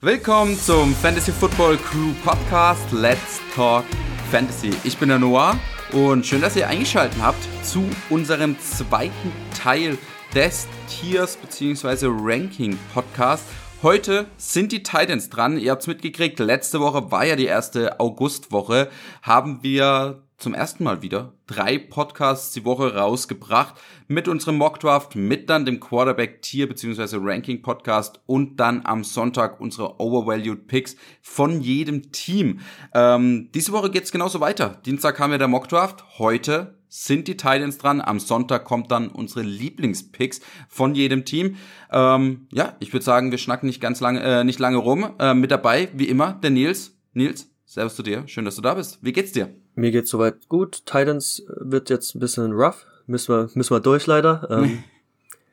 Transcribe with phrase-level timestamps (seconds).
[0.00, 3.84] Willkommen zum Fantasy Football Crew Podcast Let's Talk
[4.30, 4.70] Fantasy.
[4.84, 5.58] Ich bin der Noah
[5.92, 9.98] und schön, dass ihr eingeschaltet habt zu unserem zweiten Teil
[10.36, 12.06] des Tiers bzw.
[12.12, 13.42] Ranking Podcast.
[13.82, 15.58] Heute sind die Titans dran.
[15.58, 16.38] Ihr habt es mitgekriegt.
[16.38, 18.90] Letzte Woche war ja die erste Augustwoche.
[19.22, 23.74] Haben wir zum ersten Mal wieder drei Podcasts die Woche rausgebracht
[24.06, 27.18] mit unserem Mockdraft, mit dann dem Quarterback Tier bzw.
[27.20, 32.60] Ranking Podcast und dann am Sonntag unsere Overvalued Picks von jedem Team.
[32.94, 34.80] Ähm, diese Woche geht's genauso weiter.
[34.86, 38.00] Dienstag kam ja der Mockdraft, heute sind die Titans dran.
[38.00, 41.56] Am Sonntag kommt dann unsere Lieblingspicks von jedem Team.
[41.90, 45.14] Ähm, ja, ich würde sagen, wir schnacken nicht ganz lange, äh, nicht lange rum.
[45.18, 46.96] Äh, mit dabei, wie immer, der Nils.
[47.12, 48.26] Nils, Servus zu dir.
[48.26, 48.98] Schön, dass du da bist.
[49.02, 49.54] Wie geht's dir?
[49.78, 50.84] Mir geht's soweit gut.
[50.86, 52.84] Titans wird jetzt ein bisschen rough.
[53.06, 54.48] Müssen wir, müssen wir durch leider.
[54.50, 54.82] Ähm,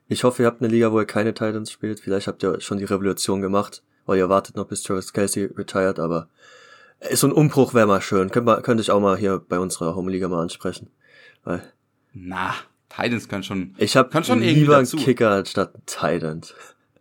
[0.07, 1.99] ich hoffe, ihr habt eine Liga, wo ihr keine Titans spielt.
[1.99, 3.83] Vielleicht habt ihr schon die Revolution gemacht.
[4.07, 6.27] Oder ihr wartet noch, bis Travis Kelsey retired, aber
[7.13, 8.31] so ein Umbruch wäre mal schön.
[8.31, 10.89] Könnte, könnte ich auch mal hier bei unserer Home-Liga mal ansprechen.
[11.43, 11.61] Weil
[12.13, 12.55] Na,
[12.89, 13.75] Titans können schon.
[13.77, 14.87] ich habe schon lieber einen.
[14.87, 16.41] Kicker statt einen Titan.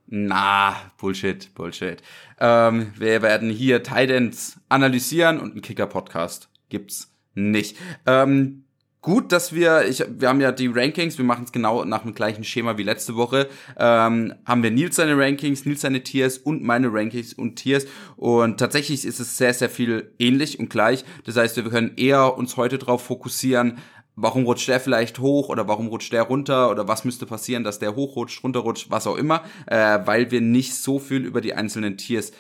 [0.09, 2.03] Na, Bullshit, Bullshit.
[2.39, 7.77] Ähm, wir werden hier Titans analysieren und einen Kicker-Podcast gibt's nicht.
[8.07, 8.65] Ähm,
[9.01, 12.15] gut, dass wir, ich, wir haben ja die Rankings, wir machen es genau nach dem
[12.15, 13.49] gleichen Schema wie letzte Woche.
[13.79, 17.87] Ähm, haben wir Nils seine Rankings, Nils seine Tiers und meine Rankings und Tiers.
[18.17, 21.05] Und tatsächlich ist es sehr, sehr viel ähnlich und gleich.
[21.25, 23.79] Das heißt, wir können eher uns heute darauf fokussieren,
[24.17, 27.79] warum rutscht der vielleicht hoch oder warum rutscht der runter oder was müsste passieren, dass
[27.79, 31.97] der hochrutscht, runterrutscht, was auch immer, äh, weil wir nicht so viel über die einzelnen
[31.97, 32.33] Tiers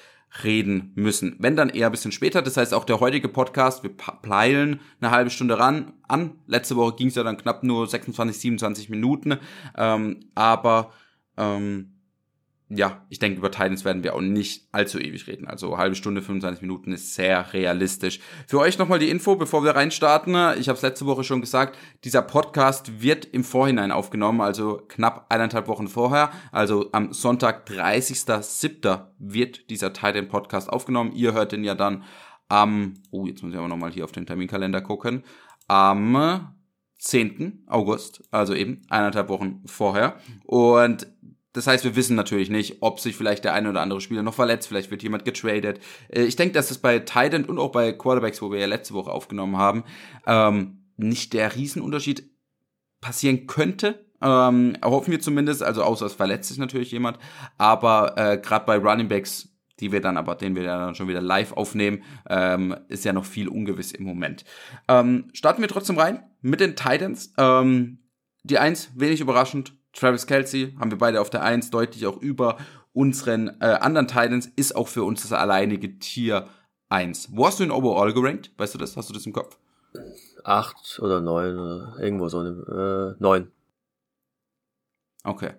[0.42, 1.36] reden müssen.
[1.38, 5.10] Wenn dann eher ein bisschen später, das heißt auch der heutige Podcast, wir peilen eine
[5.10, 6.32] halbe Stunde ran an.
[6.46, 9.38] Letzte Woche ging es ja dann knapp nur 26, 27 Minuten,
[9.76, 10.90] ähm, aber
[11.36, 11.93] ähm,
[12.76, 15.46] ja, ich denke, über Titans werden wir auch nicht allzu ewig reden.
[15.46, 18.20] Also halbe Stunde, 25 Minuten ist sehr realistisch.
[18.46, 20.34] Für euch nochmal die Info, bevor wir reinstarten.
[20.58, 25.26] Ich habe es letzte Woche schon gesagt, dieser Podcast wird im Vorhinein aufgenommen, also knapp
[25.28, 26.30] eineinhalb Wochen vorher.
[26.52, 29.06] Also am Sonntag, 30.07.
[29.18, 31.12] wird dieser Titan Podcast aufgenommen.
[31.12, 32.04] Ihr hört den ja dann
[32.48, 35.22] am, oh, jetzt muss ich aber nochmal hier auf den Terminkalender gucken,
[35.68, 36.54] am
[36.98, 37.64] 10.
[37.66, 40.16] August, also eben eineinhalb Wochen vorher.
[40.44, 41.06] Und
[41.54, 44.34] das heißt, wir wissen natürlich nicht, ob sich vielleicht der eine oder andere Spieler noch
[44.34, 45.80] verletzt, vielleicht wird jemand getradet.
[46.08, 48.66] Äh, Ich denke, dass es bei Tight End und auch bei Quarterbacks, wo wir ja
[48.66, 49.84] letzte Woche aufgenommen haben,
[50.26, 52.28] ähm, nicht der Riesenunterschied
[53.00, 54.04] passieren könnte.
[54.20, 57.18] Ähm, hoffen wir zumindest, also außer es verletzt sich natürlich jemand.
[57.56, 59.48] Aber äh, gerade bei Running Backs,
[59.80, 63.24] die wir dann aber, den wir dann schon wieder live aufnehmen, ähm, ist ja noch
[63.24, 64.44] viel ungewiss im Moment.
[64.88, 67.32] Ähm, starten wir trotzdem rein mit den Titans.
[67.38, 67.98] Ähm,
[68.42, 72.58] die Eins, wenig überraschend, Travis Kelsey haben wir beide auf der Eins, deutlich auch über
[72.92, 76.48] unseren äh, anderen Titans, ist auch für uns das alleinige Tier
[76.88, 77.36] 1.
[77.36, 78.52] Wo hast du ihn overall gerankt?
[78.56, 78.96] Weißt du das?
[78.96, 79.58] Hast du das im Kopf?
[80.44, 83.50] Acht oder neun oder irgendwo so eine, äh, neun.
[85.22, 85.54] Okay.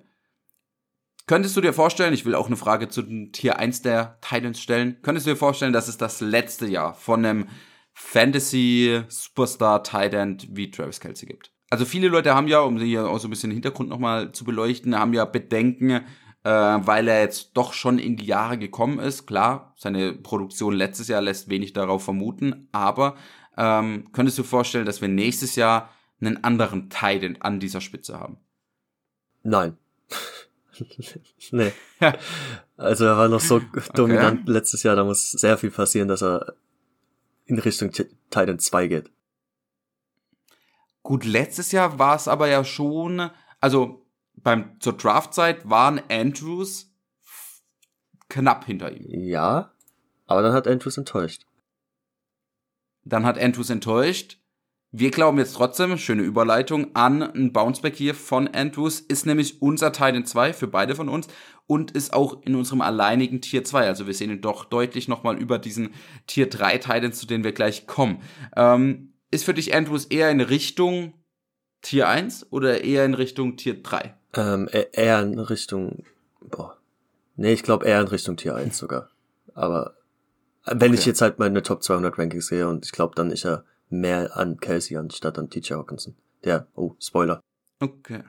[1.28, 4.60] Könntest du dir vorstellen, ich will auch eine Frage zu den Tier 1 der Titans
[4.62, 7.48] stellen, könntest du dir vorstellen, dass es das letzte Jahr von einem
[7.94, 11.55] Fantasy Superstar Titan wie Travis Kelsey gibt?
[11.70, 14.46] Also viele Leute haben ja, um hier auch so ein bisschen den Hintergrund nochmal zu
[14.46, 16.02] beleuchten, haben ja Bedenken, äh,
[16.44, 19.26] weil er jetzt doch schon in die Jahre gekommen ist.
[19.26, 23.16] Klar, seine Produktion letztes Jahr lässt wenig darauf vermuten, aber
[23.58, 25.90] ähm, könntest du vorstellen, dass wir nächstes Jahr
[26.22, 28.38] einen anderen Titan an dieser Spitze haben?
[29.44, 29.78] Nein.
[31.52, 31.72] nee.
[32.78, 33.62] Also er war noch so
[33.94, 36.56] dominant letztes Jahr, da muss sehr viel passieren, dass er
[37.46, 39.12] in Richtung Titan 2 geht.
[41.06, 43.30] Gut, letztes Jahr war es aber ja schon,
[43.60, 44.08] also
[44.38, 46.92] beim zur Draftzeit waren Andrews
[48.28, 49.06] knapp hinter ihm.
[49.08, 49.72] Ja,
[50.26, 51.46] aber dann hat Andrews enttäuscht.
[53.04, 54.40] Dann hat Andrews enttäuscht.
[54.90, 59.92] Wir glauben jetzt trotzdem, schöne Überleitung, an ein Bounceback hier von Andrews, ist nämlich unser
[59.92, 61.28] Titan 2 für beide von uns
[61.68, 63.86] und ist auch in unserem alleinigen Tier 2.
[63.86, 65.94] Also wir sehen ihn doch deutlich nochmal über diesen
[66.26, 68.24] Tier 3 Titans, zu denen wir gleich kommen.
[68.56, 71.14] Ähm, ist für dich Andrews eher in Richtung
[71.82, 74.16] Tier 1 oder eher in Richtung Tier 3?
[74.34, 76.04] Ähm, e- eher in Richtung,
[76.42, 76.78] boah.
[77.36, 79.10] Nee, ich glaube eher in Richtung Tier 1 sogar.
[79.54, 79.96] Aber
[80.66, 81.10] äh, wenn ich Okay.
[81.10, 84.58] jetzt halt meine Top 200 Rankings sehe und ich glaube, dann ist er mehr an
[84.60, 86.16] Kelsey anstatt an TJ Hawkinson.
[86.44, 87.40] Der, oh, Spoiler.
[87.80, 88.24] Okay.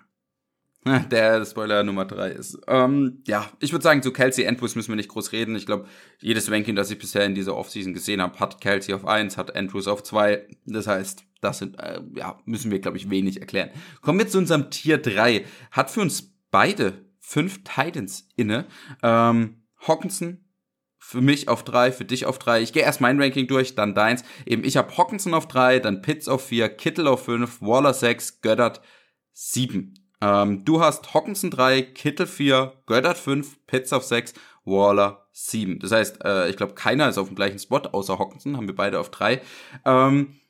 [1.10, 2.58] Der Spoiler Nummer drei ist.
[2.68, 5.56] Ähm, ja, ich würde sagen, zu Kelsey Andrews müssen wir nicht groß reden.
[5.56, 5.86] Ich glaube,
[6.20, 9.56] jedes Ranking, das ich bisher in dieser Offseason gesehen habe, hat Kelsey auf eins, hat
[9.56, 10.46] Andrews auf zwei.
[10.64, 13.70] Das heißt, das sind, äh, ja, müssen wir, glaube ich, wenig erklären.
[14.00, 15.44] Kommen wir zu unserem Tier 3.
[15.72, 18.66] Hat für uns beide fünf Titans inne.
[19.02, 20.44] Ähm, Hawkinson,
[20.98, 22.62] für mich auf drei, für dich auf drei.
[22.62, 24.24] Ich gehe erst mein Ranking durch, dann deins.
[24.44, 28.40] Eben, ich habe Hawkinson auf drei, dann Pitts auf vier, Kittel auf fünf, Waller sechs,
[28.40, 28.80] Göttert
[29.32, 30.05] sieben.
[30.26, 34.34] Ähm, du hast Hawkinson drei, Kittel vier, Göttert fünf, Pitts auf sechs,
[34.64, 35.78] Waller sieben.
[35.78, 38.74] Das heißt, äh, ich glaube, keiner ist auf dem gleichen Spot, außer Hawkinson, haben wir
[38.74, 39.40] beide auf drei.
[39.84, 40.40] Ähm,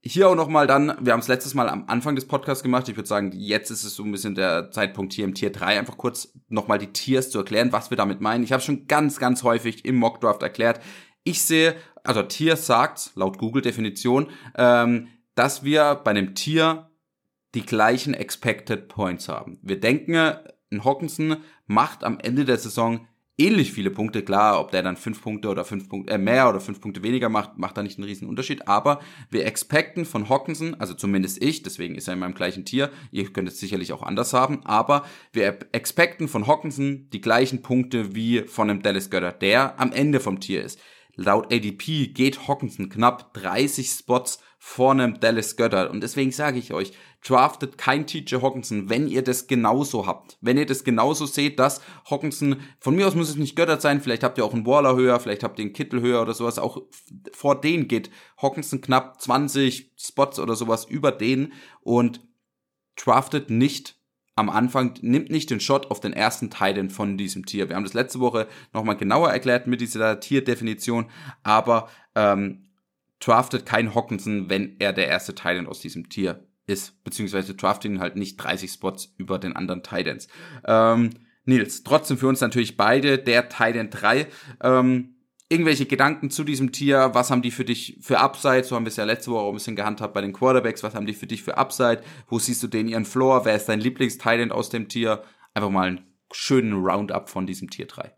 [0.00, 2.88] hier auch nochmal dann, wir haben es letztes Mal am Anfang des Podcasts gemacht.
[2.88, 5.80] Ich würde sagen, jetzt ist es so ein bisschen der Zeitpunkt hier im Tier 3,
[5.80, 8.44] einfach kurz nochmal die Tiers zu erklären, was wir damit meinen.
[8.44, 10.80] Ich habe schon ganz, ganz häufig im Mockdraft erklärt.
[11.24, 11.74] Ich sehe,
[12.04, 16.87] also Tier sagt, laut Google-Definition, ähm, dass wir bei einem Tier
[17.54, 19.58] die gleichen Expected Points haben.
[19.62, 23.06] Wir denken, ein Hawkinson macht am Ende der Saison
[23.38, 24.22] ähnlich viele Punkte.
[24.22, 27.28] Klar, ob der dann fünf Punkte oder fünf Punkte äh, mehr oder fünf Punkte weniger
[27.28, 28.66] macht, macht da nicht einen riesen Unterschied.
[28.66, 29.00] Aber
[29.30, 32.90] wir expecten von Hawkinson, also zumindest ich, deswegen ist er in meinem gleichen Tier.
[33.12, 38.14] Ihr könnt es sicherlich auch anders haben, aber wir expecten von Hawkinson die gleichen Punkte
[38.14, 40.80] wie von einem Dallas Götter, der am Ende vom Tier ist.
[41.14, 45.90] Laut ADP geht Hawkinson knapp 30 Spots vor einem Dallas Götter.
[45.90, 46.92] Und deswegen sage ich euch,
[47.24, 50.38] draftet kein TJ Hawkinson, wenn ihr das genauso habt.
[50.40, 54.00] Wenn ihr das genauso seht, dass Hawkinson, von mir aus muss es nicht Göttert sein,
[54.00, 56.58] vielleicht habt ihr auch einen Waller höher, vielleicht habt ihr einen Kittel höher oder sowas,
[56.58, 56.82] auch
[57.32, 58.10] vor denen geht
[58.40, 62.20] Hawkinson knapp 20 Spots oder sowas über den und
[62.96, 63.96] draftet nicht
[64.36, 67.68] am Anfang, nimmt nicht den Shot auf den ersten Titan von diesem Tier.
[67.68, 71.10] Wir haben das letzte Woche nochmal genauer erklärt mit dieser Tierdefinition,
[71.42, 72.68] aber ähm,
[73.18, 78.16] draftet kein Hawkinson, wenn er der erste Titan aus diesem Tier ist, beziehungsweise draften halt
[78.16, 80.28] nicht 30 Spots über den anderen Titans.
[80.66, 81.10] Ähm,
[81.44, 84.26] Nils, trotzdem für uns natürlich beide der Titan 3.
[84.62, 85.16] Ähm,
[85.48, 87.10] irgendwelche Gedanken zu diesem Tier?
[87.14, 88.64] Was haben die für dich für Upside?
[88.64, 90.82] So haben wir es ja letzte Woche auch ein bisschen gehandhabt bei den Quarterbacks.
[90.82, 92.02] Was haben die für dich für Upside?
[92.28, 93.44] Wo siehst du den ihren Floor?
[93.44, 95.22] Wer ist dein Lieblings-Titan aus dem Tier?
[95.54, 98.17] Einfach mal einen schönen Roundup von diesem Tier 3.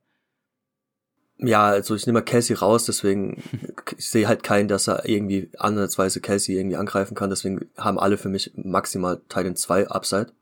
[1.43, 3.43] Ja, also ich nehme mal Kelsey raus, deswegen
[3.97, 7.31] ich sehe halt keinen, dass er irgendwie ansatzweise Kelsey irgendwie angreifen kann.
[7.31, 10.33] Deswegen haben alle für mich maximal Titan 2 Upside,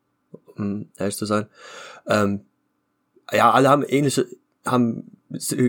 [0.57, 1.47] um ehrlich zu sein.
[2.07, 2.41] Ähm,
[3.31, 4.27] ja, alle haben ähnliche,
[4.65, 5.13] haben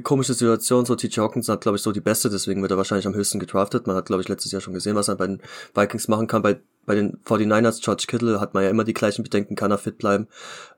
[0.04, 0.86] komische Situationen.
[0.86, 3.40] So TJ Hawkins hat, glaube ich, so die beste, deswegen wird er wahrscheinlich am höchsten
[3.40, 3.88] gedraftet.
[3.88, 5.42] Man hat, glaube ich, letztes Jahr schon gesehen, was er bei den
[5.76, 6.42] Vikings machen kann.
[6.42, 9.78] Bei, bei den 49ers, George Kittle, hat man ja immer die gleichen Bedenken, kann er
[9.78, 10.28] fit bleiben.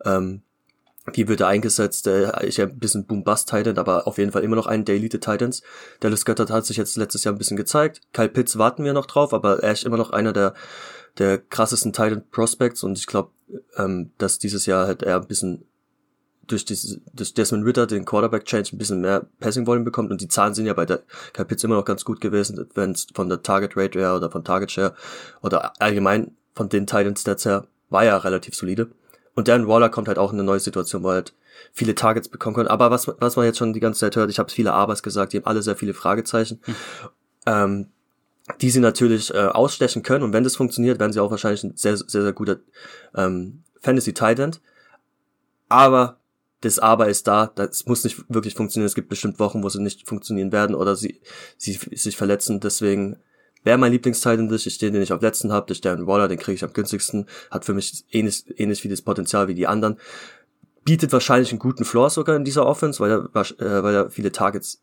[0.04, 0.42] Ähm,
[1.14, 2.08] wie wird er eingesetzt?
[2.08, 5.64] Äh, ich ja ein bisschen Boom-Bust-Titan, aber auf jeden Fall immer noch ein der Elite-Titans.
[6.00, 8.02] Dallas Goddard hat sich jetzt letztes Jahr ein bisschen gezeigt.
[8.14, 10.54] Kyle Pitts warten wir noch drauf, aber er ist immer noch einer der,
[11.18, 13.32] der krassesten Titan-Prospects und ich glaube,
[13.78, 15.66] ähm, dass dieses Jahr halt er ein bisschen
[16.48, 20.54] durch, dieses, durch Desmond Ritter den Quarterback-Change ein bisschen mehr Passing-Volume bekommt und die Zahlen
[20.54, 21.02] sind ja bei der
[21.34, 24.44] Kyle Pitts immer noch ganz gut gewesen, wenn es von der Target-Rate wäre oder von
[24.44, 24.94] Target-Share
[25.42, 28.92] oder allgemein von den Titan-Stats her, war ja relativ solide.
[29.36, 31.34] Und Darren Waller kommt halt auch in eine neue Situation, wo er halt
[31.72, 32.68] viele Targets bekommen kann.
[32.68, 35.34] Aber was, was man jetzt schon die ganze Zeit hört, ich habe viele Abers gesagt,
[35.34, 36.60] die haben alle sehr viele Fragezeichen.
[36.64, 36.76] Hm.
[37.46, 37.88] Ähm,
[38.60, 40.24] die sie natürlich äh, ausstechen können.
[40.24, 42.58] Und wenn das funktioniert, werden sie auch wahrscheinlich ein sehr, sehr, sehr guter
[43.16, 44.56] ähm, Fantasy Titan.
[45.70, 46.18] Aber
[46.62, 48.88] das Aber ist da, das muss nicht wirklich funktionieren.
[48.88, 51.22] Es gibt bestimmt Wochen, wo sie nicht funktionieren werden oder sie,
[51.58, 52.60] sie sich verletzen.
[52.60, 53.18] Deswegen
[53.64, 56.56] Wer mein Lieblingstitan ist, stehe, den ich auf letzten habe, der Stern Waller, den kriege
[56.56, 59.98] ich am günstigsten, hat für mich ähnlich, ähnlich wie das Potenzial wie die anderen.
[60.84, 64.32] Bietet wahrscheinlich einen guten Floor sogar in dieser Offense, weil er, äh, weil er viele
[64.32, 64.82] Targets,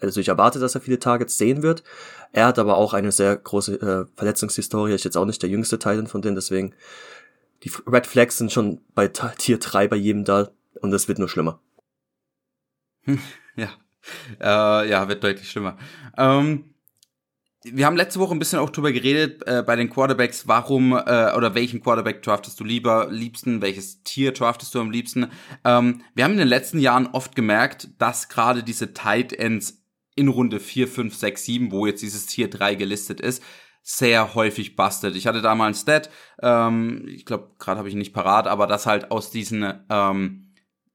[0.00, 1.84] also ich erwarte, dass er viele Targets sehen wird.
[2.32, 5.78] Er hat aber auch eine sehr große äh, Verletzungshistorie, ist jetzt auch nicht der jüngste
[5.78, 6.74] Titan von denen, deswegen
[7.62, 11.28] die Red Flags sind schon bei Tier 3 bei jedem da und es wird nur
[11.28, 11.60] schlimmer.
[13.56, 13.70] ja.
[14.40, 15.78] Äh, ja, wird deutlich schlimmer.
[16.16, 16.75] Ähm
[17.72, 21.32] wir haben letzte Woche ein bisschen auch drüber geredet äh, bei den Quarterbacks, warum äh,
[21.34, 25.28] oder welchen Quarterback draftest du lieber, liebsten, welches Tier draftest du am liebsten.
[25.64, 29.82] Ähm, wir haben in den letzten Jahren oft gemerkt, dass gerade diese Tight Ends
[30.14, 33.42] in Runde 4, 5, 6, 7, wo jetzt dieses Tier 3 gelistet ist,
[33.82, 35.14] sehr häufig bustet.
[35.14, 36.10] Ich hatte da mal ein Stat,
[36.42, 40.46] ähm, ich glaube, gerade habe ich ihn nicht parat, aber das halt aus diesen ähm,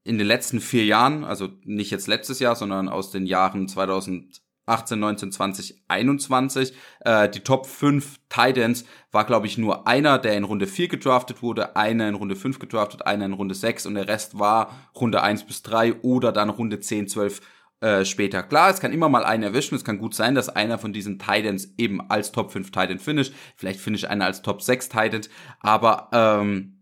[0.04, 4.41] in den letzten vier Jahren, also nicht jetzt letztes Jahr, sondern aus den Jahren 2000
[4.72, 6.74] 18, 19, 20, 21.
[7.02, 11.42] Äh, die Top 5 Titans war, glaube ich, nur einer, der in Runde 4 gedraftet
[11.42, 15.22] wurde, einer in Runde 5 gedraftet, einer in Runde 6 und der Rest war Runde
[15.22, 17.42] 1 bis 3 oder dann Runde 10, 12
[17.82, 18.44] äh, später.
[18.44, 19.76] Klar, es kann immer mal einen erwischen.
[19.76, 23.32] Es kann gut sein, dass einer von diesen Titans eben als Top 5 Titan finish.
[23.56, 25.22] Vielleicht finish einer als Top 6 Titan.
[25.60, 26.81] Aber ähm,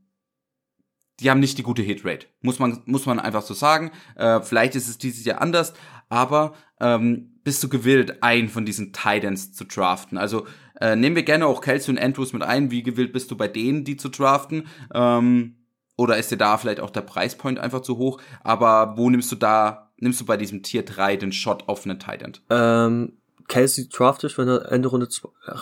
[1.20, 2.28] die haben nicht die gute Hitrate.
[2.42, 3.92] Muss man, muss man einfach so sagen.
[4.16, 5.74] Äh, vielleicht ist es dieses Jahr anders,
[6.10, 10.18] aber ähm, bist du gewillt, einen von diesen Titans zu draften?
[10.18, 10.46] Also
[10.80, 12.72] äh, nehmen wir gerne auch Kelsey und Andrews mit ein.
[12.72, 14.68] Wie gewillt bist du bei denen, die zu draften?
[14.94, 15.56] Ähm,
[15.98, 18.22] oder ist dir da vielleicht auch der Preispoint einfach zu hoch?
[18.42, 22.00] Aber wo nimmst du da nimmst du bei diesem Tier 3 den Shot auf einen
[22.00, 22.42] Tight End?
[22.50, 23.14] Ähm,
[23.48, 25.08] Casey draft ich, wenn er Ende Runde,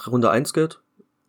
[0.08, 0.80] Runde 1 geht.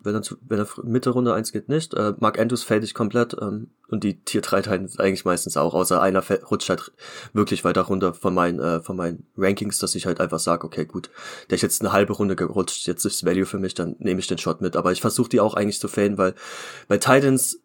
[0.01, 1.93] Wenn er, wenn er Mitte Runde 1 geht, nicht.
[1.93, 3.35] Äh, Mark Andrews fade ich komplett.
[3.39, 6.91] Ähm, und die Tier 3 Titans eigentlich meistens auch, außer einer rutscht halt
[7.33, 10.85] wirklich weiter runter von meinen, äh, von meinen Rankings, dass ich halt einfach sage, okay,
[10.85, 11.09] gut,
[11.49, 14.27] der ist jetzt eine halbe Runde gerutscht, jetzt ist Value für mich, dann nehme ich
[14.27, 14.75] den Shot mit.
[14.75, 16.33] Aber ich versuche die auch eigentlich zu faden, weil
[16.87, 17.59] bei Titans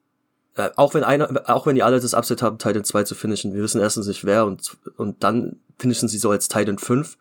[0.56, 3.54] äh, auch wenn einer, auch wenn die alle das Upset haben, Titan 2 zu finishen,
[3.54, 7.18] wir wissen erstens nicht wer und, und dann finishen sie so als Titan 5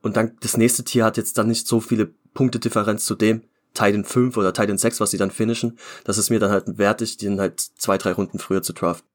[0.00, 3.42] und dann das nächste Tier hat jetzt dann nicht so viele Punkte Differenz zu dem,
[3.74, 7.16] Titan 5 oder Titan 6, was sie dann finishen, das ist mir dann halt wertig,
[7.16, 9.08] den halt zwei, drei Runden früher zu draften.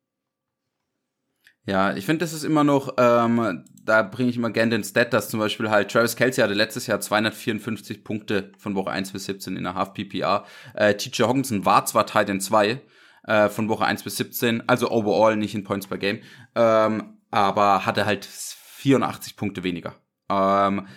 [1.66, 5.14] Ja, ich finde, das ist immer noch, ähm, da bringe ich immer gerne den Stat,
[5.14, 9.26] dass zum Beispiel halt Travis Kelsey hatte letztes Jahr 254 Punkte von Woche 1 bis
[9.26, 10.46] 17 in der Half PPA.
[10.74, 12.82] Äh, TJ Hawkinson war zwar Titan 2
[13.28, 16.20] äh, von Woche 1 bis 17, also overall nicht in Points per Game,
[16.56, 19.96] ähm, aber hatte halt 84 Punkte weniger.
[20.30, 20.88] Ähm,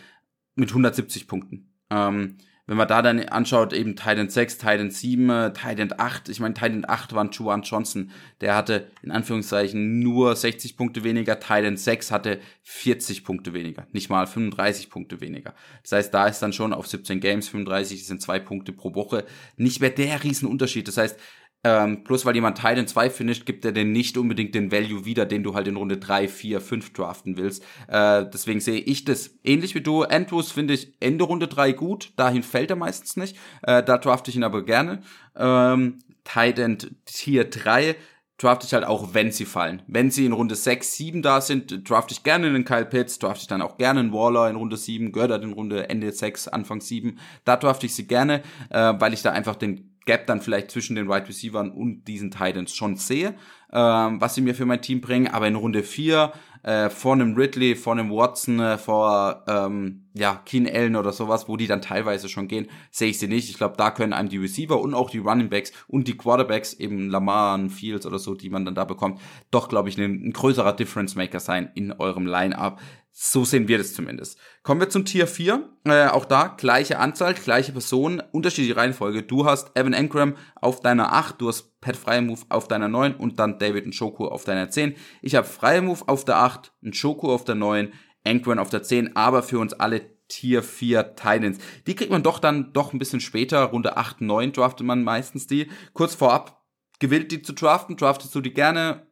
[0.57, 1.73] mit 170 Punkten.
[1.91, 6.55] Ähm, wenn man da dann anschaut, eben Titan 6, Titan 7, Titan 8, ich meine,
[6.55, 11.77] Titan 8 war ein Juwan Johnson, der hatte in Anführungszeichen nur 60 Punkte weniger, Titan
[11.77, 15.55] 6 hatte 40 Punkte weniger, nicht mal 35 Punkte weniger.
[15.83, 18.95] Das heißt, da ist dann schon auf 17 Games 35, das sind zwei Punkte pro
[18.95, 19.25] Woche,
[19.57, 20.89] nicht mehr der Riesenunterschied.
[20.89, 21.19] Das heißt,
[21.67, 25.27] ähm, bloß weil jemand Titan 2 finisht, gibt er denn nicht unbedingt den Value wieder,
[25.27, 27.65] den du halt in Runde 3, 4, 5 draften willst.
[27.89, 30.05] Äh, deswegen sehe ich das ähnlich wie du.
[30.05, 33.37] Andrews finde ich Ende Runde 3 gut, dahin fällt er meistens nicht.
[33.63, 35.03] Äh, da drafte ich ihn aber gerne.
[35.35, 37.97] Ähm, Titan Tier 3
[38.39, 39.83] drafte ich halt auch, wenn sie fallen.
[39.89, 43.43] Wenn sie in Runde 6, 7 da sind, drafte ich gerne einen Kyle Pitts, drafte
[43.43, 46.81] ich dann auch gerne einen Waller in Runde 7, Gördert in Runde Ende 6, Anfang
[46.81, 47.19] 7.
[47.45, 50.97] Da drafte ich sie gerne, äh, weil ich da einfach den Gap dann vielleicht zwischen
[50.97, 53.35] den Wide Receivers und diesen Titans schon sehe,
[53.73, 55.29] ähm, was sie mir für mein Team bringen.
[55.29, 56.33] Aber in Runde 4
[56.67, 61.49] äh, vor einem Ridley, vor einem Watson, äh, vor ähm, ja, Keen Allen oder sowas,
[61.49, 63.49] wo die dann teilweise schon gehen, sehe ich sie nicht.
[63.49, 66.73] Ich glaube, da können einem die Receiver und auch die Running Backs und die Quarterbacks,
[66.75, 69.21] eben Lamar, Fields oder so, die man dann da bekommt,
[69.53, 72.81] doch, glaube ich, ein, ein größerer Difference Maker sein in eurem Line-Up.
[73.19, 74.39] So sehen wir das zumindest.
[74.63, 75.71] Kommen wir zum Tier 4.
[75.85, 79.23] Äh, auch da gleiche Anzahl, gleiche Personen, unterschiedliche Reihenfolge.
[79.23, 83.39] Du hast Evan Engram auf deiner 8, du hast Pat Freimove auf deiner 9 und
[83.39, 84.97] dann David Njoku auf deiner 10.
[85.23, 87.91] Ich habe Freimove auf der 8, Njoku auf der 9,
[88.23, 91.57] Engram auf der 10, aber für uns alle Tier 4 Titans.
[91.87, 95.47] Die kriegt man doch dann doch ein bisschen später, Runde 8, 9 draftet man meistens
[95.47, 95.71] die.
[95.95, 96.67] Kurz vorab,
[96.99, 99.06] gewillt die zu draften, draftest du die gerne?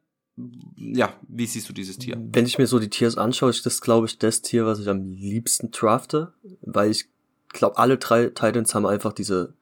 [0.77, 2.17] Ja, wie siehst du dieses Tier?
[2.19, 4.89] Wenn ich mir so die Tiers anschaue, ist das, glaube ich, das Tier, was ich
[4.89, 7.09] am liebsten drafte, weil ich
[7.51, 9.55] glaube, alle drei Titans haben einfach diese,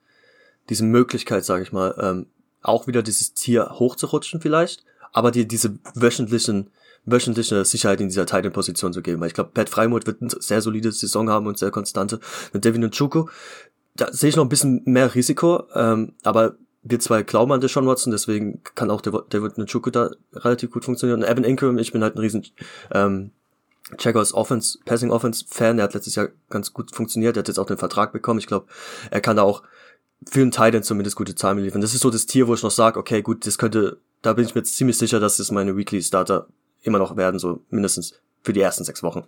[0.70, 2.26] diese Möglichkeit, sage ich mal, ähm,
[2.62, 6.70] auch wieder dieses Tier hochzurutschen vielleicht, aber dir diese wöchentlichen,
[7.04, 9.20] wöchentliche Sicherheit in dieser Titan-Position zu geben.
[9.20, 12.18] Weil ich glaube, Pat Freimut wird eine sehr solide Saison haben und sehr konstante.
[12.52, 13.26] Mit Devin und Chuku,
[13.94, 17.86] da sehe ich noch ein bisschen mehr Risiko, ähm, aber wir zwei glauben an Deshaun
[17.86, 21.22] Watson, deswegen kann auch David Njoku da relativ gut funktionieren.
[21.22, 22.44] Und Evan Ingram, ich bin halt ein riesen
[22.92, 23.30] ähm,
[23.96, 27.58] Checkers Offense, Passing Offense Fan, der hat letztes Jahr ganz gut funktioniert, der hat jetzt
[27.58, 28.40] auch den Vertrag bekommen.
[28.40, 28.66] Ich glaube,
[29.10, 29.62] er kann da auch
[30.28, 31.80] für einen Titan zumindest gute Zahlen liefern.
[31.80, 34.44] Das ist so das Tier, wo ich noch sage, okay, gut, das könnte, da bin
[34.44, 36.46] ich mir ziemlich sicher, dass das meine Weekly Starter
[36.82, 39.24] immer noch werden, so mindestens für die ersten sechs Wochen.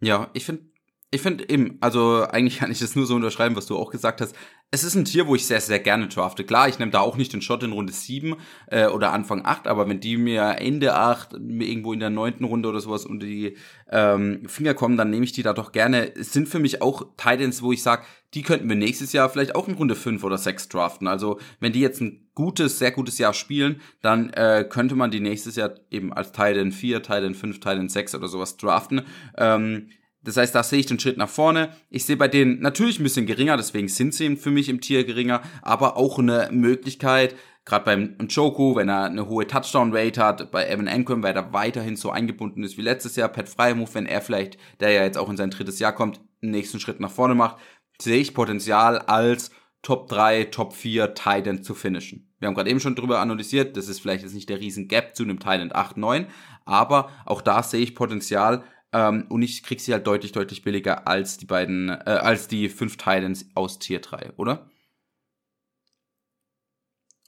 [0.00, 0.62] Ja, ich finde
[1.10, 4.20] ich finde eben, also eigentlich kann ich das nur so unterschreiben, was du auch gesagt
[4.20, 4.36] hast.
[4.70, 6.44] Es ist ein Tier, wo ich sehr, sehr gerne drafte.
[6.44, 8.36] Klar, ich nehme da auch nicht den Shot in Runde 7
[8.66, 12.68] äh, oder Anfang 8, aber wenn die mir Ende 8, irgendwo in der neunten Runde
[12.68, 13.56] oder sowas unter die
[13.90, 16.14] ähm, Finger kommen, dann nehme ich die da doch gerne.
[16.14, 18.02] Es sind für mich auch Titans, wo ich sage,
[18.34, 21.08] die könnten wir nächstes Jahr vielleicht auch in Runde 5 oder 6 draften.
[21.08, 25.20] Also wenn die jetzt ein gutes, sehr gutes Jahr spielen, dann äh, könnte man die
[25.20, 29.06] nächstes Jahr eben als Titan 4, Titan 5, Titan 6 oder sowas draften.
[29.38, 29.88] Ähm,
[30.28, 31.70] das heißt, da sehe ich den Schritt nach vorne.
[31.88, 35.04] Ich sehe bei denen natürlich ein bisschen geringer, deswegen sind sie für mich im Tier
[35.04, 40.68] geringer, aber auch eine Möglichkeit, gerade beim Njoku, wenn er eine hohe Touchdown-Rate hat, bei
[40.68, 44.20] Evan Engram, weil er weiterhin so eingebunden ist wie letztes Jahr, Pat Freimove, wenn er
[44.20, 47.34] vielleicht, der ja jetzt auch in sein drittes Jahr kommt, einen nächsten Schritt nach vorne
[47.34, 47.56] macht,
[47.98, 52.30] sehe ich Potenzial als Top 3, Top 4 Titan zu finishen.
[52.38, 55.16] Wir haben gerade eben schon drüber analysiert, das ist vielleicht jetzt nicht der riesen Gap
[55.16, 56.26] zu einem Titan 8, 9,
[56.66, 61.06] aber auch da sehe ich Potenzial, ähm, und ich krieg sie halt deutlich, deutlich billiger
[61.06, 64.70] als die beiden, äh, als die fünf Titans aus Tier 3, oder?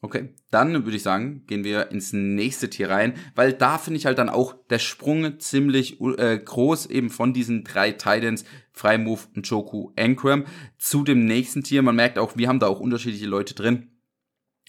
[0.02, 4.06] Okay, dann würde ich sagen, gehen wir ins nächste Tier rein, weil da finde ich
[4.06, 9.92] halt dann auch der Sprung ziemlich äh, groß eben von diesen drei Titans, Freimove, Joku,
[9.98, 10.46] Ankram,
[10.78, 11.82] zu dem nächsten Tier.
[11.82, 13.90] Man merkt auch, wir haben da auch unterschiedliche Leute drin.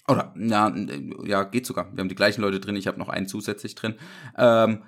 [0.06, 0.74] Oder, ja,
[1.24, 1.90] ja, geht sogar.
[1.94, 3.94] Wir haben die gleichen Leute drin, ich habe noch einen zusätzlich drin.
[4.36, 4.82] Ähm,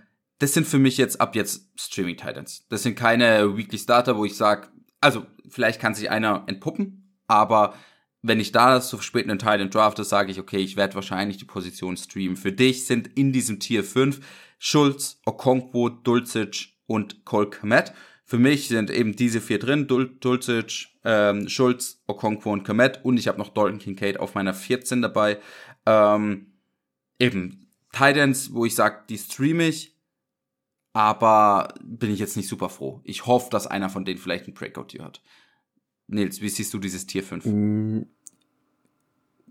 [0.44, 2.66] das sind für mich jetzt ab jetzt Streaming Titans.
[2.68, 4.68] Das sind keine Weekly Starter, wo ich sage,
[5.00, 7.74] also vielleicht kann sich einer entpuppen, aber
[8.20, 11.46] wenn ich da so spät einen Titan drafte, sage ich, okay, ich werde wahrscheinlich die
[11.46, 12.36] Position streamen.
[12.36, 14.20] Für dich sind in diesem Tier 5
[14.58, 17.94] Schulz, Okonkwo, Dulcich und Cole Komet.
[18.26, 23.16] Für mich sind eben diese vier drin, Dul Dulcich, ähm, Schulz, Okonkwo und Komet und
[23.16, 25.38] ich habe noch Dalton Kincaid auf meiner 14 dabei.
[25.86, 26.52] Ähm,
[27.18, 29.93] eben Titans, wo ich sage, die streame ich,
[30.94, 33.00] aber bin ich jetzt nicht super froh.
[33.02, 35.20] Ich hoffe, dass einer von denen vielleicht ein Breakout-Tier hat.
[36.06, 37.44] Nils, wie siehst du dieses Tier 5?
[37.44, 38.02] Mm,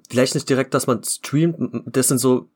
[0.09, 1.57] vielleicht nicht direkt, dass man streamt.
[1.85, 2.49] Das sind so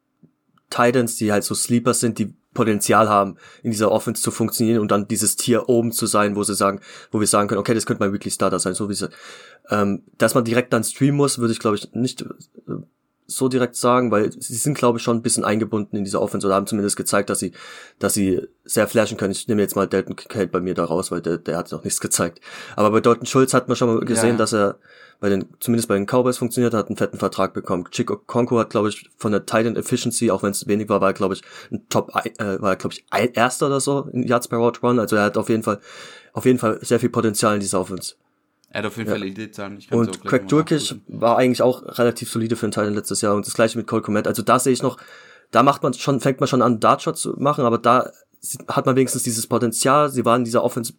[0.70, 4.89] Titans, die halt so Sleepers sind, die Potenzial haben, in dieser Offense zu funktionieren und
[4.89, 6.79] dann dieses Tier oben zu sein, wo sie sagen,
[7.12, 9.10] wo wir sagen können, okay, das könnte mein Weekly Starter sein, so wie sie,
[9.70, 12.25] ähm, dass man direkt dann streamen muss, würde ich glaube ich nicht äh,
[13.27, 16.48] so direkt sagen, weil sie sind, glaube ich, schon ein bisschen eingebunden in dieser Offense
[16.48, 17.51] oder haben zumindest gezeigt, dass sie,
[18.00, 19.34] dass sie sehr flashen können.
[19.34, 21.84] Ich nehme jetzt mal Dalton Kincaid bei mir da raus, weil der, der hat noch
[21.84, 22.39] nichts gezeigt.
[22.77, 24.38] Aber bei Dalton Schulz hat man schon mal gesehen, ja.
[24.38, 24.79] dass er
[25.19, 27.86] bei den, zumindest bei den Cowboys funktioniert hat, einen fetten Vertrag bekommen.
[27.91, 31.10] Chico Conco hat, glaube ich, von der Titan Efficiency, auch wenn es wenig war, war
[31.10, 31.41] er, glaube ich,
[31.72, 35.00] ein Top, äh, war er, glaube ich, erster oder so in Yards per Route Run.
[35.00, 35.79] Also er hat auf jeden Fall,
[36.34, 38.15] auf jeden Fall sehr viel Potenzial in dieser Offense.
[38.70, 39.16] Er hat auf jeden ja.
[39.16, 39.80] Fall Elite sein.
[39.92, 43.54] und Craig Durkish war eigentlich auch relativ solide für den Teil letztes Jahr und das
[43.54, 44.28] gleiche mit Cole Komet.
[44.28, 44.98] Also da sehe ich noch,
[45.52, 48.12] da macht man schon, fängt man schon an, Dartshot zu machen, aber da
[48.68, 50.10] hat man wenigstens dieses Potenzial.
[50.10, 50.94] Sie waren in dieser Offense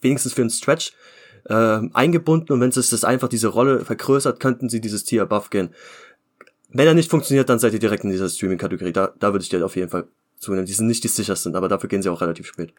[0.00, 0.92] wenigstens für einen Stretch
[1.46, 5.48] äh, eingebunden und wenn es das einfach diese Rolle vergrößert, könnten sie dieses Tier above
[5.50, 5.70] gehen.
[6.68, 8.92] Wenn er nicht funktioniert, dann seid ihr direkt in dieser Streaming-Kategorie.
[8.92, 10.66] Da, da würde ich dir auf jeden Fall zunehmen.
[10.66, 12.74] Die sind nicht die sichersten, aber dafür gehen sie auch relativ spät.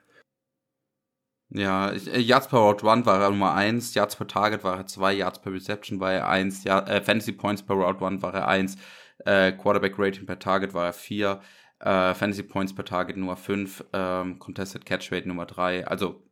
[1.49, 4.87] Ja, äh, Yards per Route Run war er Nummer 1, Yards per Target war er
[4.87, 8.33] 2, Yards per Reception war er 1, ja, äh, Fantasy Points per Route Run war
[8.33, 8.77] er 1,
[9.25, 11.41] äh, Quarterback Rating per Target war er 4,
[11.79, 16.23] äh, Fantasy Points per Target Nummer 5, ähm, Contested Catch Rate Nummer 3, also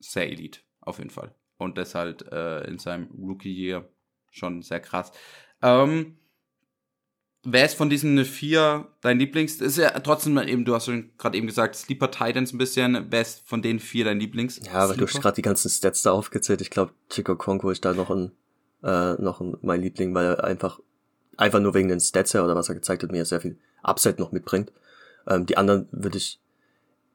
[0.00, 1.34] sehr elite, auf jeden Fall.
[1.56, 3.88] Und deshalb äh, in seinem Rookie Year
[4.30, 5.12] schon sehr krass.
[5.62, 6.19] Ähm,
[7.42, 9.58] Wer ist von diesen vier dein Lieblings?
[9.58, 13.06] Das ist ja trotzdem eben, du hast schon gerade eben gesagt, Sleeper Titans ein bisschen.
[13.10, 14.60] Wer ist von den vier dein Lieblings?
[14.64, 16.60] Ja, aber du hast gerade die ganzen Stats da aufgezählt.
[16.60, 18.32] Ich glaube, Chico Conco ist da noch ein,
[18.82, 20.80] äh, noch ein, mein Liebling, weil er einfach,
[21.38, 24.20] einfach nur wegen den Stats her oder was er gezeigt hat, mir sehr viel Upside
[24.20, 24.70] noch mitbringt.
[25.26, 26.38] Ähm, die anderen würde ich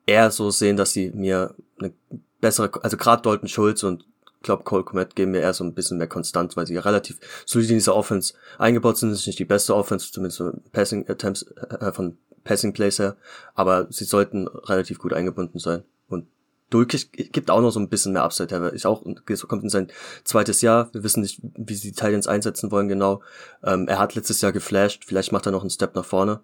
[0.07, 1.93] eher so sehen, dass sie mir eine
[2.41, 4.05] bessere, also gerade Dalton Schulz und
[4.45, 7.69] glaube, Cole Komet geben mir eher so ein bisschen mehr konstant, weil sie relativ solid
[7.69, 9.09] in dieser Offense eingebaut sind.
[9.09, 13.17] Das ist nicht die beste Offense, zumindest von Passing Attempts, äh, von Passing Plays her,
[13.55, 15.83] aber sie sollten relativ gut eingebunden sein.
[16.07, 16.27] Und
[16.69, 18.71] Dulkich gibt auch noch so ein bisschen mehr Upside her.
[18.71, 19.03] Ist auch,
[19.47, 19.91] kommt in sein
[20.23, 20.89] zweites Jahr.
[20.93, 23.21] Wir wissen nicht, wie sie die Titans einsetzen wollen genau.
[23.63, 25.03] Ähm, er hat letztes Jahr geflasht.
[25.05, 26.41] Vielleicht macht er noch einen Step nach vorne.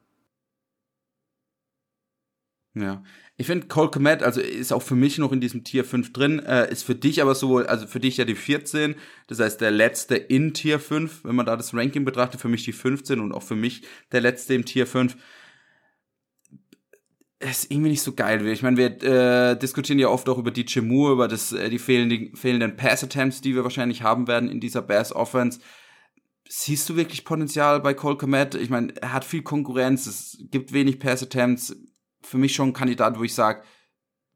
[2.73, 3.03] Ja,
[3.41, 6.37] ich finde Cole Komet, also ist auch für mich noch in diesem Tier 5 drin,
[6.37, 8.93] äh, ist für dich aber so, also für dich ja die 14,
[9.25, 12.65] das heißt der letzte in Tier 5, wenn man da das Ranking betrachtet, für mich
[12.65, 15.17] die 15 und auch für mich der letzte im Tier 5.
[17.39, 18.45] Ist irgendwie nicht so geil.
[18.45, 21.79] Ich meine, wir äh, diskutieren ja oft auch über die Moore, über das, äh, die
[21.79, 25.61] fehlenden, fehlenden Pass-Attempts, die wir wahrscheinlich haben werden in dieser Bears-Offense.
[26.47, 28.53] Siehst du wirklich Potenzial bei Cole Komet?
[28.53, 31.75] Ich meine, er hat viel Konkurrenz, es gibt wenig Pass-Attempts
[32.21, 33.63] für mich schon ein Kandidat, wo ich sage,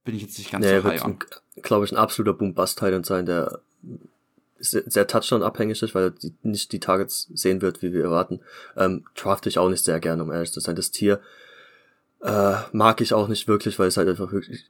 [0.04, 1.20] bin ich jetzt nicht ganz nee, so high on.
[1.62, 3.60] glaube ich, ein absoluter Boom-Bust-Titan sein, der
[4.58, 8.40] sehr, Touchdown-abhängig ist, weil er die, nicht die Targets sehen wird, wie wir erwarten.
[8.78, 10.76] Ähm, draft ich auch nicht sehr gerne, um ehrlich zu sein.
[10.76, 11.20] Das Tier
[12.22, 14.70] äh, mag ich auch nicht wirklich, weil es halt einfach wirklich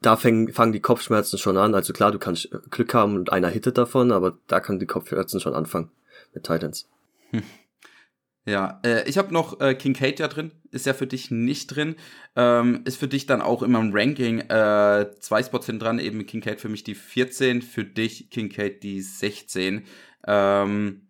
[0.00, 1.74] da fangen, fangen die Kopfschmerzen schon an.
[1.74, 5.40] Also klar, du kannst Glück haben und einer hittet davon, aber da können die Kopfschmerzen
[5.40, 5.90] schon anfangen
[6.34, 6.88] mit Titans.
[7.30, 7.42] Hm.
[8.48, 11.96] Ja, äh, ich habe noch äh, Kincaid ja drin, ist ja für dich nicht drin.
[12.34, 14.40] Ähm, ist für dich dann auch immer im Ranking.
[14.40, 19.02] Äh, zwei Spots sind dran, eben Kincaid für mich die 14, für dich Kincaid die
[19.02, 19.84] 16.
[20.26, 21.08] Ähm,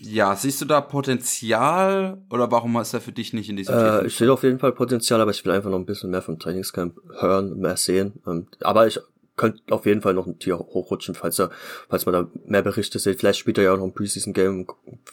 [0.00, 4.06] ja, siehst du da Potenzial oder warum ist er für dich nicht in diesem äh,
[4.06, 6.38] Ich sehe auf jeden Fall Potenzial, aber ich will einfach noch ein bisschen mehr vom
[6.38, 8.22] Trainingscamp hören, mehr sehen.
[8.28, 9.00] Ähm, aber ich
[9.36, 11.50] könnte auf jeden Fall noch ein Tier hochrutschen, falls er,
[11.88, 13.18] falls man da mehr Berichte sieht.
[13.18, 14.66] Vielleicht spielt er ja auch noch ein Preseason-Game,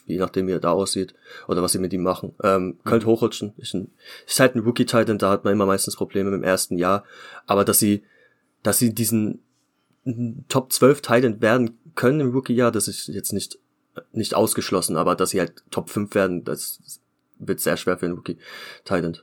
[0.06, 1.16] je nachdem wie er da aussieht
[1.48, 2.36] oder was sie mit ihm machen.
[2.44, 3.12] Ähm, könnte mhm.
[3.12, 3.54] hochrutschen.
[3.58, 3.92] Ist, ein,
[4.28, 7.04] ist halt ein Rookie-Titan, da hat man immer meistens Probleme im ersten Jahr.
[7.48, 8.04] Aber dass sie,
[8.62, 9.42] dass sie diesen
[10.50, 13.60] Top 12 Titan werden können im Rookie-Jahr, das ist jetzt nicht,
[14.12, 17.00] nicht ausgeschlossen, aber dass sie halt Top 5 werden, das
[17.40, 19.18] wird sehr schwer für einen Rookie-Titan.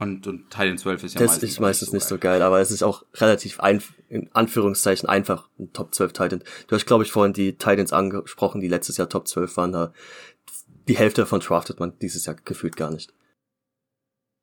[0.00, 2.38] Und, und Titan 12 ist ja das meistens, ist meistens nicht so geil.
[2.38, 6.42] geil, aber es ist auch relativ ein, in Anführungszeichen einfach ein Top 12 Titan.
[6.66, 9.72] Du hast, glaube ich, vorhin die Titans angesprochen, die letztes Jahr Top 12 waren.
[9.72, 9.92] Da
[10.88, 13.12] die Hälfte davon draftet man dieses Jahr gefühlt gar nicht.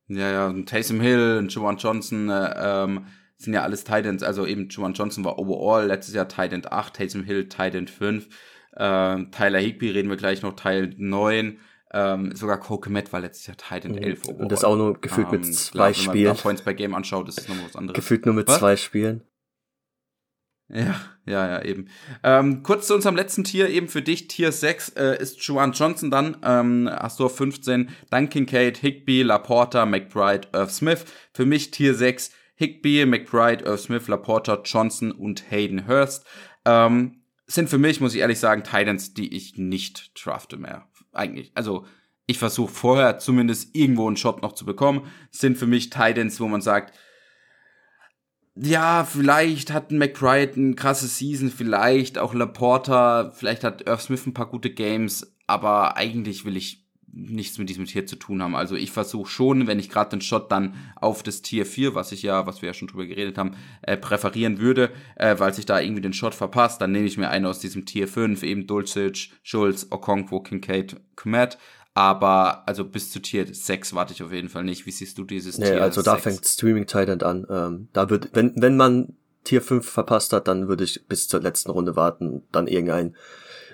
[0.07, 4.69] Ja, ja, Taysom Hill, und Juwan Johnson, äh, ähm, sind ja alles Titans, also eben
[4.69, 8.29] Juwan Johnson war overall letztes Jahr Titan 8, Taysom Hill Titan 5,
[8.77, 11.59] ähm, Tyler Higby reden wir gleich noch, Teil 9,
[11.93, 14.41] ähm, sogar Kokemet war letztes Jahr Titan 11 overall.
[14.41, 16.13] Und das auch nur gefühlt ähm, mit zwei klar, Spielen.
[16.15, 17.95] Wenn man Points per Game anschaut, ist es noch was anderes.
[17.95, 18.59] Gefühlt nur mit was?
[18.59, 19.23] zwei Spielen.
[20.69, 21.87] Ja, ja, ja, eben.
[22.23, 26.11] Ähm, kurz zu unserem letzten Tier, eben für dich, Tier 6 äh, ist Juan Johnson
[26.11, 31.05] dann, ähm, hast du auf 15, dann Kincaid, Higby, Laporta, McBride, Irv Smith.
[31.33, 36.25] Für mich Tier 6, Higby, McBride, Irv Smith, Laporta, Johnson und Hayden Hurst.
[36.65, 40.85] Ähm, sind für mich, muss ich ehrlich sagen, Titans, die ich nicht drafte mehr.
[41.17, 41.51] Eigentlich.
[41.55, 41.85] Also,
[42.25, 45.07] ich versuche vorher zumindest irgendwo einen Shot noch zu bekommen.
[45.31, 46.93] Sind für mich Titans, wo man sagt,
[48.55, 54.25] ja, vielleicht hat ein McBride ein krasses Season, vielleicht auch Laporta, vielleicht hat Irv Smith
[54.25, 58.55] ein paar gute Games, aber eigentlich will ich nichts mit diesem Tier zu tun haben.
[58.55, 62.11] Also ich versuche schon, wenn ich gerade den Shot dann auf das Tier 4, was
[62.11, 65.65] ich ja, was wir ja schon drüber geredet haben, äh, präferieren würde, äh, weil sich
[65.65, 68.67] da irgendwie den Shot verpasst, dann nehme ich mir einen aus diesem Tier 5, eben
[68.67, 71.57] Dulcich, Schulz, Okonkwo, Kincaid, Komet.
[71.93, 74.85] Aber also bis zu Tier 6 warte ich auf jeden Fall nicht.
[74.85, 75.81] Wie siehst du dieses nee, Tier?
[75.81, 76.05] Also 6?
[76.05, 77.47] da fängt Streaming Titan an.
[77.49, 81.41] Ähm, da wird, wenn, wenn man Tier 5 verpasst hat, dann würde ich bis zur
[81.41, 83.15] letzten Runde warten, dann irgendein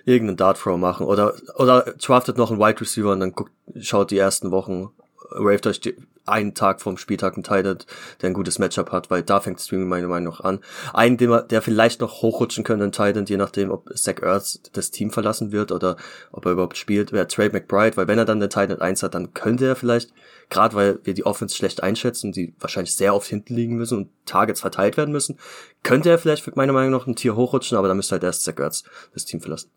[0.05, 4.11] irgendeinen Dart Throw machen oder oder draftet noch einen Wide Receiver und dann guckt, schaut
[4.11, 4.91] die ersten Wochen,
[5.31, 5.81] raved euch
[6.25, 9.89] einen Tag vom Spieltag ein Tight der ein gutes Matchup hat, weil da fängt Streaming
[9.89, 10.59] meiner Meinung nach an.
[10.93, 14.91] Einen, der, der vielleicht noch hochrutschen könnte, ein Tight je nachdem, ob Zach Ertz das
[14.91, 15.97] Team verlassen wird oder
[16.31, 19.15] ob er überhaupt spielt, wäre Trey McBride, weil wenn er dann den Tight 1 hat,
[19.15, 20.13] dann könnte er vielleicht,
[20.49, 24.09] gerade weil wir die Offense schlecht einschätzen, die wahrscheinlich sehr oft hinten liegen müssen und
[24.25, 25.37] Targets verteilt werden müssen,
[25.83, 28.57] könnte er vielleicht meiner Meinung nach ein Tier hochrutschen, aber dann müsste halt erst Zach
[28.57, 29.69] Ertz das Team verlassen.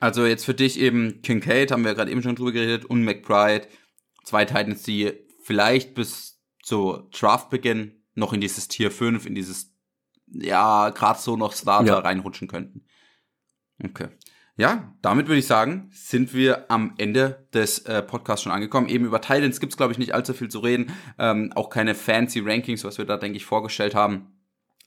[0.00, 3.68] Also jetzt für dich eben Kincaid, haben wir gerade eben schon drüber geredet, und McBride,
[4.24, 9.74] zwei Titans, die vielleicht bis zu Draftbeginn noch in dieses Tier 5, in dieses,
[10.26, 11.98] ja, gerade so noch Starter ja.
[11.98, 12.86] reinrutschen könnten.
[13.82, 14.08] Okay.
[14.56, 18.88] Ja, damit würde ich sagen, sind wir am Ende des äh, Podcasts schon angekommen.
[18.88, 20.92] Eben über Titans gibt's glaube ich, nicht allzu viel zu reden.
[21.18, 24.39] Ähm, auch keine fancy Rankings, was wir da, denke ich, vorgestellt haben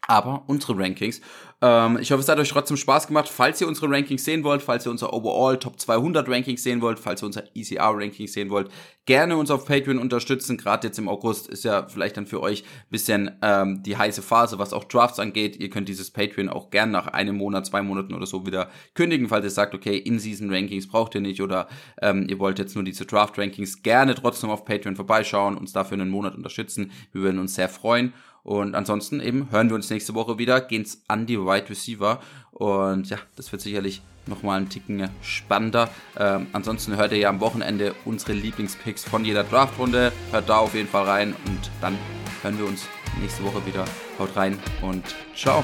[0.08, 1.22] aber unsere Rankings.
[1.62, 3.30] Ähm, ich hoffe, es hat euch trotzdem Spaß gemacht.
[3.30, 7.00] Falls ihr unsere Rankings sehen wollt, falls ihr unser Overall Top 200 Rankings sehen wollt,
[7.00, 8.70] falls ihr unser ECR Rankings sehen wollt,
[9.06, 10.58] gerne uns auf Patreon unterstützen.
[10.58, 14.60] Gerade jetzt im August ist ja vielleicht dann für euch bisschen ähm, die heiße Phase,
[14.60, 15.56] was auch Drafts angeht.
[15.56, 19.30] Ihr könnt dieses Patreon auch gerne nach einem Monat, zwei Monaten oder so wieder kündigen,
[19.30, 21.70] falls ihr sagt, okay, In-Season Rankings braucht ihr nicht oder
[22.02, 23.84] ähm, ihr wollt jetzt nur diese Draft Rankings.
[23.84, 26.92] Gerne trotzdem auf Patreon vorbeischauen, uns dafür einen Monat unterstützen.
[27.14, 28.14] Wir würden uns sehr freuen.
[28.44, 32.22] Und ansonsten eben hören wir uns nächste Woche wieder, gehen's an die Wide Receiver.
[32.52, 35.90] Und ja, das wird sicherlich nochmal ein Ticken spannender.
[36.18, 40.12] Ähm, ansonsten hört ihr ja am Wochenende unsere Lieblingspicks von jeder Draftrunde.
[40.32, 41.98] Hört da auf jeden Fall rein und dann
[42.42, 42.88] hören wir uns
[43.20, 43.86] nächste Woche wieder.
[44.20, 45.04] Haut rein und
[45.36, 45.64] ciao.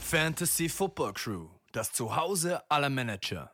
[0.00, 3.53] Fantasy Football Crew, das Zuhause aller Manager.